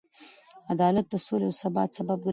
[0.73, 2.29] عدالت د سولې او ثبات سبب ګرځي.